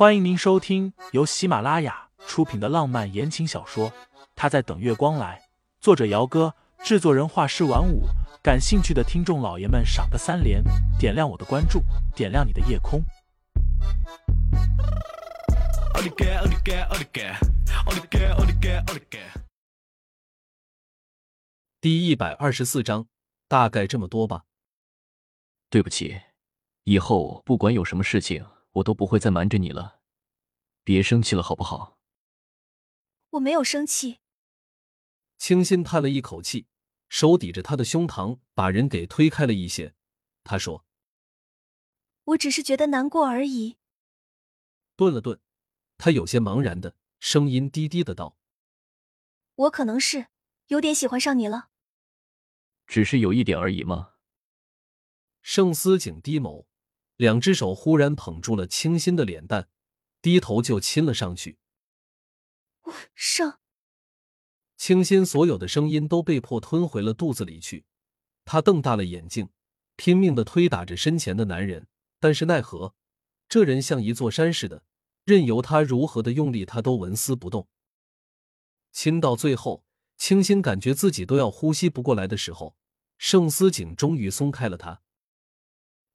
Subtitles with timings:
[0.00, 3.90] 欢迎您收听由喜马拉雅出品的浪漫言情小说
[4.34, 5.38] 《他在等月光来》，
[5.78, 8.04] 作者：姚哥，制作人：画师晚舞。
[8.42, 10.64] 感兴趣的听众老爷们，赏个三连，
[10.98, 11.82] 点亮我的关注，
[12.16, 13.02] 点亮你的夜空。
[21.78, 23.06] 第一百二十四章，
[23.46, 24.44] 大概这么多吧。
[25.68, 26.18] 对不起，
[26.84, 28.46] 以后不管有什么事情。
[28.72, 30.00] 我都不会再瞒着你了，
[30.84, 31.98] 别生气了，好不好？
[33.30, 34.18] 我没有生气。
[35.38, 36.68] 清新叹了一口气，
[37.08, 39.94] 手抵着他的胸膛，把人给推开了一些。
[40.44, 40.84] 他说
[42.24, 43.76] ：“我只是觉得难过而已。”
[44.96, 45.40] 顿了顿，
[45.98, 48.36] 他有些茫然的声音低低的道
[49.54, 50.28] ：“我可能是
[50.68, 51.70] 有点喜欢上你了。”
[52.86, 54.14] 只是有一点而已吗？
[55.42, 56.66] 盛思景低眸。
[57.20, 59.68] 两只手忽然捧住了清新的脸蛋，
[60.22, 61.58] 低头就亲了上去。
[63.14, 63.60] 上，
[64.78, 67.84] 清新所有的声音都被迫吞回了肚子里去。
[68.46, 69.50] 她瞪大了眼睛，
[69.96, 72.94] 拼命的推打着身前的男人，但是奈何，
[73.50, 74.82] 这人像一座山似的，
[75.24, 77.68] 任由他如何的用力，他都纹丝不动。
[78.92, 79.84] 亲到最后，
[80.16, 82.78] 清新感觉自己都要呼吸不过来的时候，
[83.18, 85.02] 盛思景终于松开了他。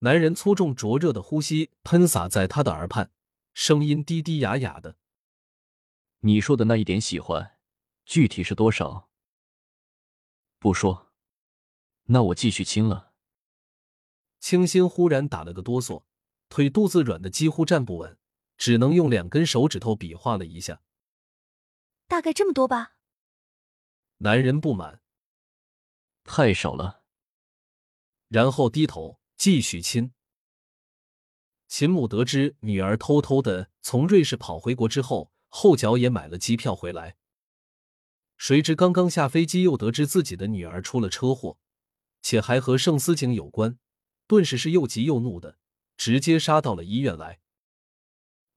[0.00, 3.10] 男人粗重灼热的呼吸喷洒在他的耳畔，
[3.52, 4.96] 声音低低哑哑的
[6.20, 7.58] ：“你说的那一点喜欢，
[8.04, 9.10] 具体是多少？
[10.60, 11.12] 不说，
[12.04, 13.12] 那我继续亲了。”
[14.38, 16.04] 清新忽然打了个哆嗦，
[16.48, 18.16] 腿肚子软的几乎站不稳，
[18.56, 20.80] 只能用两根手指头比划了一下。
[22.06, 22.94] 大概这么多吧。
[24.18, 25.02] 男人不满
[26.22, 27.02] ：“太少了。”
[28.30, 29.17] 然后低头。
[29.38, 30.10] 继续亲。
[31.68, 37.16] 秦母得知女儿偷偷的从瑞士跑回国之后，后脚也买了机票回来。
[38.36, 41.56] 谁知刚刚下飞机，又得知自己的女儿出了车祸，
[42.20, 43.78] 且还和盛思景有关，
[44.26, 45.56] 顿时是又急又怒的，
[45.96, 47.38] 直接杀到了医院来。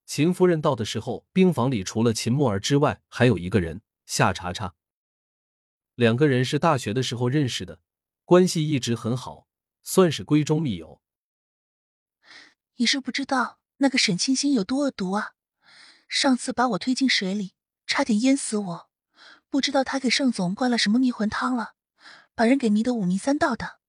[0.08, 4.74] 秦夫人到的时候，病房里除了秦木儿之外，还有一个人夏茶茶。
[5.94, 7.80] 两个人是大学的时候认识的，
[8.26, 9.48] 关系一直很好。
[9.82, 11.02] 算是闺中密友。
[12.76, 15.34] 你是不知道那个沈清心有多恶毒啊！
[16.08, 17.54] 上次把我推进水里，
[17.86, 18.90] 差点淹死我。
[19.50, 21.76] 不知道他给盛总灌了什么迷魂汤了，
[22.34, 23.80] 把人给迷得五迷三道的。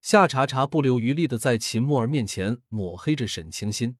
[0.00, 3.98] 夏茶茶不留余力的在秦墨儿面前抹黑着沈清心。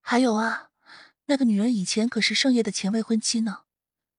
[0.00, 0.70] 还有啊，
[1.26, 3.64] 那个女人以前可是盛业的前未婚妻呢，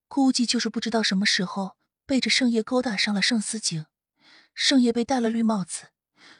[0.08, 3.86] 估计就是不知道什么时候背着盛业勾搭上了盛思景。
[4.54, 5.92] 盛夜被戴了绿帽子，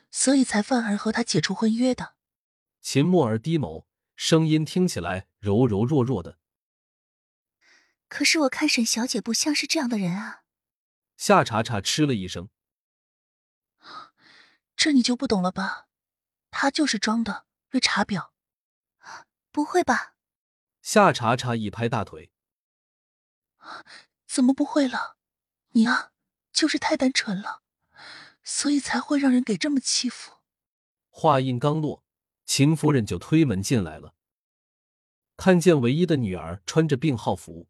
[0.10, 2.16] 所以才范儿和他解除婚约的。
[2.80, 3.86] 秦墨儿低眸，
[4.16, 6.40] 声音听起来柔柔弱弱的。
[8.08, 10.44] 可是我看沈小姐不像是这样的人啊。
[11.16, 12.50] 夏茶茶嗤了一声
[14.76, 15.88] ：“这你就不懂了吧？
[16.50, 18.32] 她就是装的绿茶婊。”
[19.52, 20.16] 不会吧？
[20.82, 22.32] 夏茶茶一拍大腿
[24.28, 25.18] ：“怎么不会了？
[25.70, 26.12] 你啊，
[26.52, 27.62] 就是太单纯了。”
[28.44, 30.34] 所以才会让人给这么欺负。
[31.10, 32.04] 话音刚落，
[32.46, 34.14] 秦夫人就推门进来了。
[35.38, 37.68] 看见唯一的女儿穿着病号服，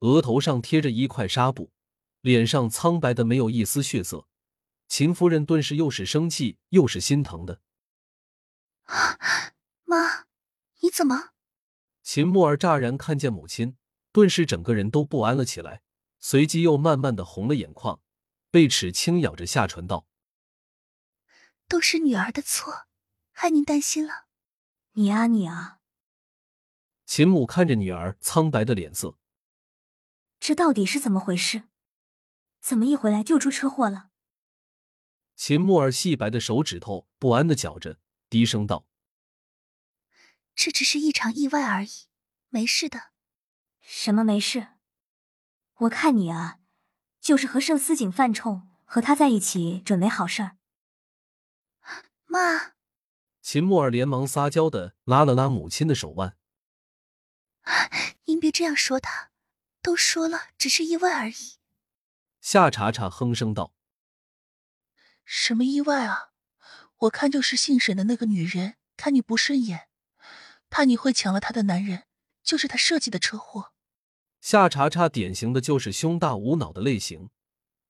[0.00, 1.72] 额头上贴着一块纱布，
[2.20, 4.26] 脸上苍白的没有一丝血色，
[4.86, 7.60] 秦夫人顿时又是生气又是心疼的。
[9.84, 10.26] 妈，
[10.80, 11.30] 你怎么？
[12.02, 13.76] 秦木儿乍然看见母亲，
[14.12, 15.82] 顿时整个人都不安了起来，
[16.18, 18.00] 随即又慢慢的红了眼眶。
[18.50, 20.06] 贝齿轻咬着下唇道
[21.68, 22.86] ：“都是女儿的错，
[23.30, 24.26] 害您担心了。
[24.92, 25.80] 你啊你啊！”
[27.04, 29.18] 秦母看着女儿苍白的脸色，
[30.40, 31.68] 这到底是怎么回事？
[32.60, 34.10] 怎么一回来就出车祸了？
[35.36, 38.86] 秦木儿细白的手指头不安的绞着，低声道
[40.56, 42.08] ：“这只是一场意外而已，
[42.48, 43.12] 没事的。”
[43.80, 44.68] 什么没事？
[45.74, 46.57] 我看你啊。
[47.28, 50.56] 就是和盛思景犯冲，和他在一起准没好事儿。
[52.24, 52.72] 妈，
[53.42, 56.38] 秦墨儿连忙撒娇的拉了拉母亲的手腕。
[58.24, 59.30] 您别这样说他，
[59.82, 61.58] 都说了只是意外而已。
[62.40, 63.74] 夏茶茶哼声道
[65.26, 66.30] ：“什么意外啊？
[67.00, 69.90] 我看就是姓沈的那个女人看你不顺眼，
[70.70, 72.06] 怕你会抢了她的男人，
[72.42, 73.74] 就是他设计的车祸。”
[74.40, 77.30] 夏茶茶典型的就是胸大无脑的类型，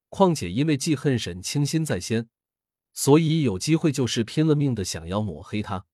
[0.08, 2.28] 况且因为记恨沈清心在先，
[2.92, 5.86] 所以有机会就是拼了命的想要抹黑他。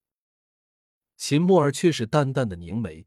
[1.17, 3.07] 秦墨儿却是淡淡的凝眉。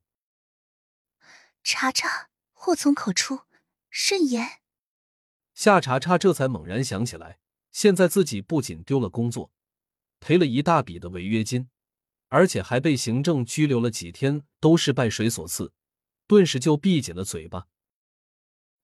[1.63, 3.41] 茶茶，祸从口出，
[3.89, 4.61] 慎言。
[5.53, 7.39] 夏茶茶这才猛然想起来，
[7.71, 9.51] 现在自己不仅丢了工作，
[10.19, 11.69] 赔了一大笔的违约金，
[12.27, 15.73] 而且还被行政拘留了几天，都是拜谁所赐，
[16.27, 17.68] 顿时就闭紧了嘴巴。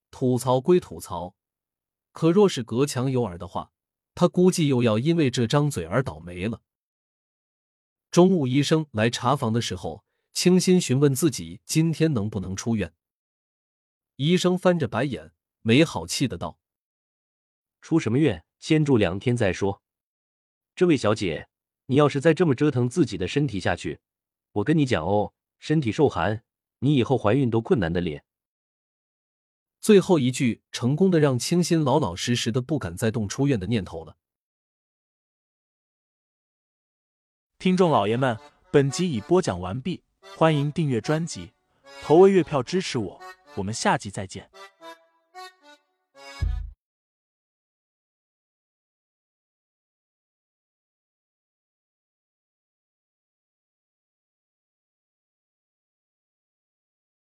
[0.10, 1.36] 吐槽归吐槽，
[2.12, 3.72] 可若是隔墙有耳的话，
[4.16, 6.62] 他估计又要因为这张嘴而倒霉了。
[8.12, 12.94] 中午医生来查房的时候，清心询问自己今天能不能出院。
[14.18, 16.60] 医生翻着白眼，没好气的道
[17.82, 18.46] ：“出什么院？
[18.60, 19.82] 先住两天再说。
[20.76, 21.50] 这位小姐，
[21.88, 24.00] 你要是再这么折腾自己的身体下去，
[24.52, 26.44] 我跟你讲哦，身体受寒，
[26.84, 28.24] 你以后怀孕都困难的咧。”
[29.82, 34.16] 最后一句成功的让清新老老实实的不敢再动出院的念头了。
[37.58, 38.38] 听众老爷们，
[38.72, 40.04] 本集已播讲完毕，
[40.38, 41.52] 欢迎订阅专辑，
[42.02, 43.22] 投喂月票支持我，
[43.56, 44.50] 我们下集再见。